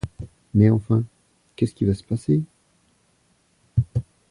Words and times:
Mais 0.55 0.71
enfin, 0.71 1.03
qu'est-ce 1.55 1.75
qui 1.75 1.85
va 1.85 1.93
se 1.93 2.01
passer? 2.03 2.41